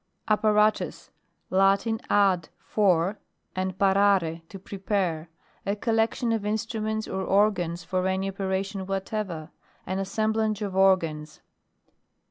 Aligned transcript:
APPARATUS. 0.29 1.11
Latin, 1.51 2.01
ad, 2.09 2.49
for, 2.57 3.19
and 3.55 3.77
par 3.77 3.95
ore 3.95 4.41
to 4.49 4.57
prepare: 4.57 5.29
a 5.63 5.75
collection 5.75 6.31
of 6.31 6.43
in 6.43 6.55
struments 6.55 7.07
or 7.07 7.21
organs 7.23 7.83
for 7.83 8.07
any 8.07 8.29
opera 8.31 8.63
tion 8.63 8.87
whatever. 8.87 9.51
An 9.85 9.99
assemblage 9.99 10.63
of 10.63 10.75
organs. 10.75 11.41